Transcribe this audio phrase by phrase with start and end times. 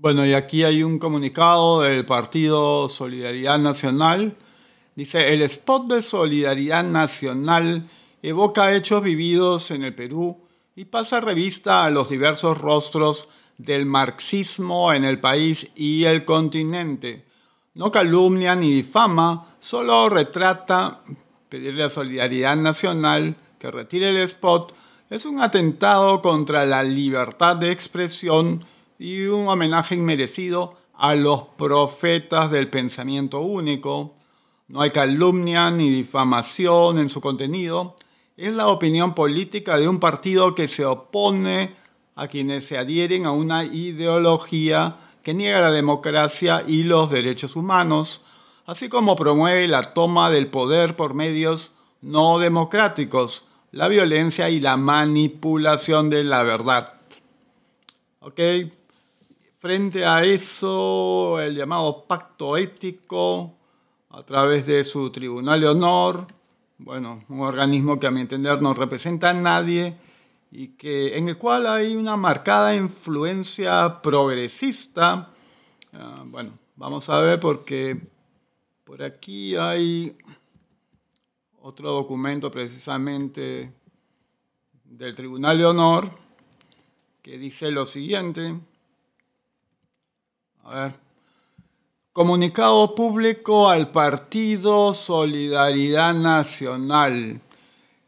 [0.00, 4.36] Bueno, y aquí hay un comunicado del Partido Solidaridad Nacional.
[4.94, 7.88] Dice, el spot de Solidaridad Nacional
[8.22, 10.38] evoca hechos vividos en el Perú
[10.76, 17.24] y pasa revista a los diversos rostros del marxismo en el país y el continente.
[17.74, 21.02] No calumnia ni difama, solo retrata
[21.48, 24.76] pedirle a Solidaridad Nacional que retire el spot
[25.10, 28.64] es un atentado contra la libertad de expresión
[28.98, 34.16] y un homenaje inmerecido a los profetas del pensamiento único.
[34.66, 37.94] No hay calumnia ni difamación en su contenido.
[38.36, 41.74] Es la opinión política de un partido que se opone
[42.16, 48.22] a quienes se adhieren a una ideología que niega la democracia y los derechos humanos,
[48.66, 54.76] así como promueve la toma del poder por medios no democráticos, la violencia y la
[54.76, 56.94] manipulación de la verdad.
[58.20, 58.40] ¿Ok?
[59.60, 63.56] Frente a eso, el llamado pacto ético,
[64.10, 66.28] a través de su tribunal de honor,
[66.78, 69.96] bueno, un organismo que a mi entender no representa a nadie
[70.52, 75.30] y que, en el cual hay una marcada influencia progresista.
[75.92, 78.00] Ah, bueno, vamos a ver porque
[78.84, 80.16] por aquí hay
[81.62, 83.72] otro documento precisamente
[84.84, 86.08] del Tribunal de Honor
[87.22, 88.54] que dice lo siguiente.
[90.70, 90.94] A ver.
[92.12, 97.40] Comunicado público al Partido Solidaridad Nacional.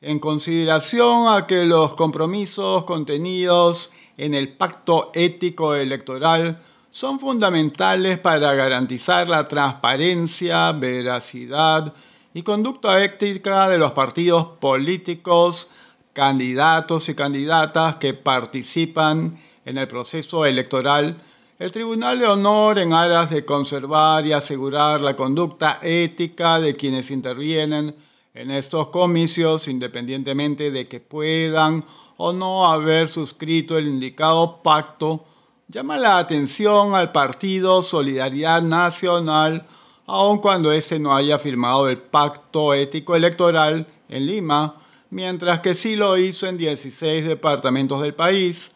[0.00, 6.56] En consideración a que los compromisos contenidos en el Pacto Ético Electoral
[6.90, 11.92] son fundamentales para garantizar la transparencia, veracidad
[12.32, 15.68] y conducta ética de los partidos políticos,
[16.14, 21.18] candidatos y candidatas que participan en el proceso electoral,
[21.58, 27.10] el Tribunal de Honor, en aras de conservar y asegurar la conducta ética de quienes
[27.10, 27.94] intervienen
[28.34, 31.82] en estos comicios, independientemente de que puedan
[32.18, 35.24] o no haber suscrito el indicado pacto,
[35.68, 39.66] llama la atención al Partido Solidaridad Nacional
[40.06, 44.76] aun cuando éste no haya firmado el pacto ético electoral en Lima,
[45.10, 48.72] mientras que sí lo hizo en 16 departamentos del país.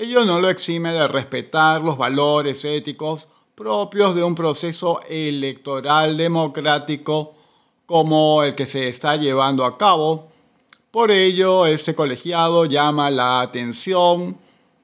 [0.00, 3.26] Ello no lo exime de respetar los valores éticos
[3.56, 7.34] propios de un proceso electoral democrático
[7.84, 10.28] como el que se está llevando a cabo.
[10.92, 14.38] Por ello, este colegiado llama la atención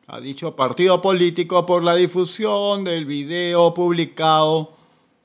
[0.08, 4.72] a dicho partido político por la difusión del video publicado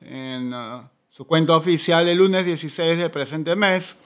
[0.01, 3.97] en uh, su cuenta oficial el lunes 16 del presente mes,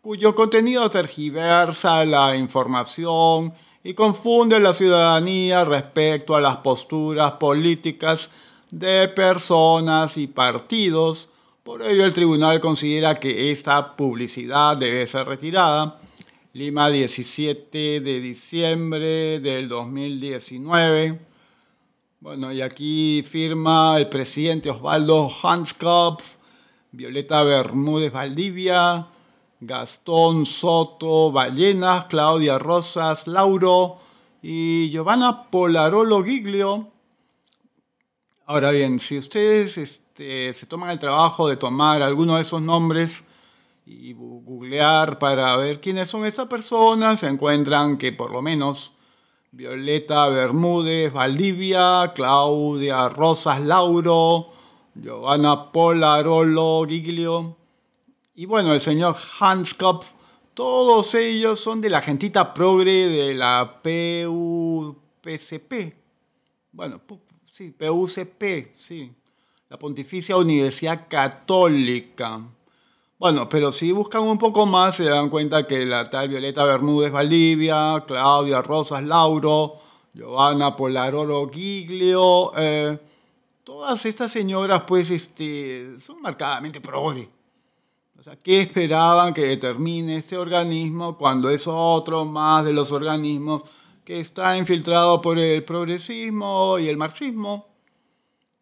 [0.00, 3.52] cuyo contenido tergiversa la información
[3.84, 8.30] y confunde la ciudadanía respecto a las posturas políticas
[8.70, 11.30] de personas y partidos.
[11.62, 16.00] Por ello, el tribunal considera que esta publicidad debe ser retirada.
[16.54, 21.20] Lima, 17 de diciembre del 2019.
[22.20, 26.36] Bueno, y aquí firma el presidente Osvaldo Hanskopf,
[26.90, 29.06] Violeta Bermúdez Valdivia,
[29.60, 33.96] Gastón Soto Ballenas, Claudia Rosas Lauro
[34.40, 36.88] y Giovanna Polarolo Giglio.
[38.46, 43.24] Ahora bien, si ustedes este, se toman el trabajo de tomar alguno de esos nombres
[43.84, 48.92] y googlear para ver quiénes son esas personas, se encuentran que por lo menos
[49.50, 54.50] Violeta Bermúdez Valdivia, Claudia Rosas Lauro,
[54.94, 57.56] Giovanna Polarolo Giglio
[58.38, 60.12] y bueno, el señor Hans Kopf.
[60.54, 65.72] Todos ellos son de la gentita progre de la PUPCP.
[66.70, 67.00] Bueno,
[67.50, 69.12] sí, PUCP, sí.
[69.68, 72.40] La Pontificia Universidad Católica.
[73.18, 77.10] Bueno, pero si buscan un poco más se dan cuenta que la tal Violeta Bermúdez
[77.10, 79.72] Valdivia, Claudia Rosas Lauro,
[80.14, 83.00] Giovanna Polaroro Giglio, eh,
[83.64, 87.36] todas estas señoras pues este, son marcadamente progre.
[88.18, 93.62] O sea, ¿qué esperaban que determine este organismo cuando es otro más de los organismos
[94.04, 97.68] que está infiltrado por el progresismo y el marxismo?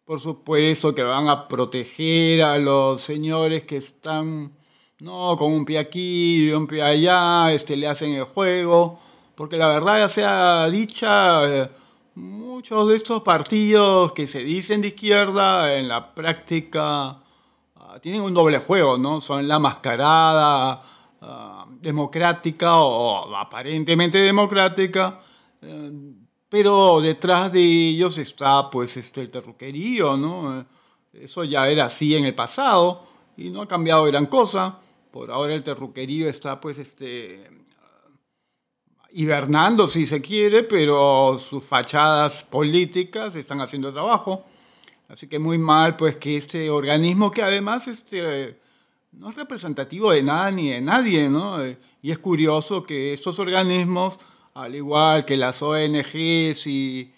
[0.05, 4.51] Por supuesto que van a proteger a los señores que están,
[4.99, 8.99] no, con un pie aquí y un pie allá, este, le hacen el juego.
[9.33, 11.71] Porque la verdad ya sea dicha, eh,
[12.13, 17.23] muchos de estos partidos que se dicen de izquierda, en la práctica
[17.99, 19.21] tienen un doble juego, ¿no?
[19.21, 20.81] Son la mascarada
[21.21, 25.19] ah, democrática o aparentemente democrática.
[25.61, 25.91] Eh,
[26.49, 30.65] pero detrás de ellos está pues este, el terruquerío, ¿no?
[31.13, 33.03] Eso ya era así en el pasado
[33.35, 34.79] y no ha cambiado gran cosa.
[35.11, 37.49] Por ahora el terruquerío está pues este,
[39.11, 44.45] hibernando si se quiere, pero sus fachadas políticas están haciendo trabajo.
[45.07, 48.59] Así que muy mal pues que este organismo que además este,
[49.13, 51.57] no es representativo de nada ni de nadie, ¿no?
[52.01, 54.19] Y es curioso que estos organismos,
[54.53, 57.13] al igual que las ONGs y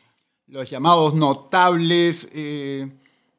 [0.48, 2.90] los llamados notables, eh,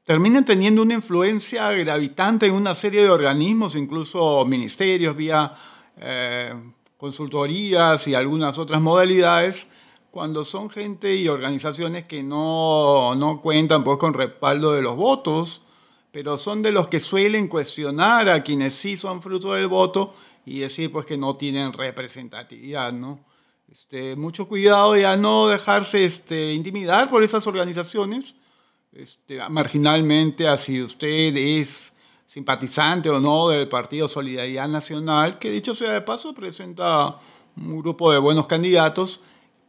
[0.05, 5.53] terminen teniendo una influencia gravitante en una serie de organismos, incluso ministerios, vía
[5.97, 6.53] eh,
[6.97, 9.69] consultorías y algunas otras modalidades,
[10.11, 15.63] cuando son gente y organizaciones que no, no cuentan pues, con respaldo de los votos,
[16.11, 20.13] pero son de los que suelen cuestionar a quienes sí son fruto del voto
[20.45, 23.21] y decir pues que no tienen representatividad, ¿no?
[23.71, 28.35] Este, mucho cuidado y a no dejarse este, intimidar por esas organizaciones,
[28.93, 31.93] este, marginalmente, así usted es
[32.27, 37.17] simpatizante o no del Partido Solidaridad Nacional, que dicho sea de paso presenta
[37.57, 39.21] un grupo de buenos candidatos,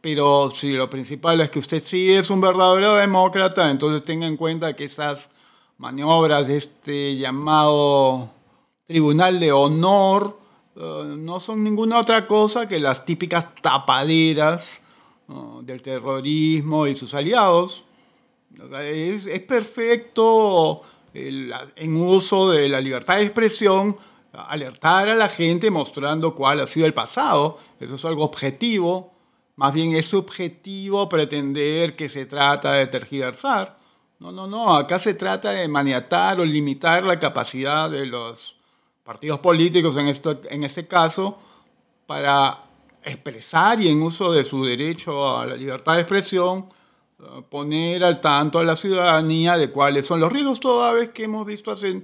[0.02, 4.36] pero si lo principal es que usted sí es un verdadero demócrata, entonces tenga en
[4.36, 5.30] cuenta que esas
[5.78, 8.28] maniobras de este llamado
[8.86, 10.38] Tribunal de Honor
[10.76, 14.82] eh, no son ninguna otra cosa que las típicas tapaderas
[15.62, 17.84] del terrorismo y sus aliados.
[18.80, 20.82] es, es perfecto
[21.14, 23.96] en uso de la libertad de expresión,
[24.32, 27.58] alertar a la gente mostrando cuál ha sido el pasado.
[27.80, 29.12] Eso es algo objetivo.
[29.56, 33.78] Más bien es subjetivo pretender que se trata de tergiversar.
[34.18, 34.74] No, no, no.
[34.76, 38.56] Acá se trata de maniatar o limitar la capacidad de los
[39.04, 41.38] partidos políticos, en, esto, en este caso,
[42.06, 42.64] para
[43.04, 46.68] expresar y en uso de su derecho a la libertad de expresión,
[47.48, 51.46] poner al tanto a la ciudadanía de cuáles son los riesgos toda vez que hemos
[51.46, 52.02] visto hace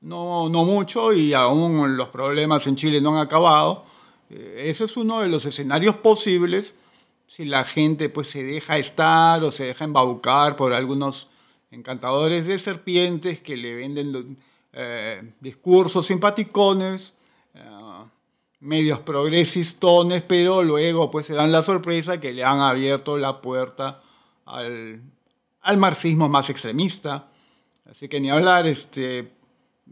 [0.00, 3.84] no, no mucho y aún los problemas en Chile no han acabado.
[4.30, 6.76] Eh, ese es uno de los escenarios posibles
[7.26, 11.28] si la gente pues se deja estar o se deja embaucar por algunos
[11.70, 14.38] encantadores de serpientes que le venden
[14.72, 17.14] eh, discursos simpaticones,
[17.54, 17.60] eh,
[18.60, 24.02] medios progresistones, pero luego pues se dan la sorpresa que le han abierto la puerta
[24.44, 25.02] al,
[25.62, 27.28] al marxismo más extremista.
[27.88, 29.32] Así que ni hablar, este,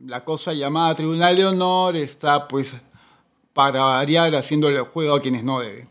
[0.03, 2.77] la cosa llamada Tribunal de Honor está pues
[3.53, 5.89] para variar haciéndole el juego a quienes no deben.